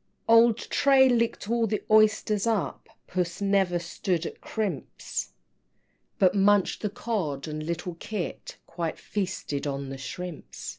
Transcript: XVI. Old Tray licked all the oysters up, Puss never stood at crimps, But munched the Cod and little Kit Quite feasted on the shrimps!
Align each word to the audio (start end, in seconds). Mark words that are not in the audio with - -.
XVI. 0.00 0.30
Old 0.34 0.56
Tray 0.56 1.08
licked 1.10 1.50
all 1.50 1.66
the 1.66 1.82
oysters 1.90 2.46
up, 2.46 2.88
Puss 3.06 3.42
never 3.42 3.78
stood 3.78 4.24
at 4.24 4.40
crimps, 4.40 5.34
But 6.18 6.34
munched 6.34 6.80
the 6.80 6.88
Cod 6.88 7.46
and 7.46 7.62
little 7.62 7.96
Kit 7.96 8.56
Quite 8.66 8.98
feasted 8.98 9.66
on 9.66 9.90
the 9.90 9.98
shrimps! 9.98 10.78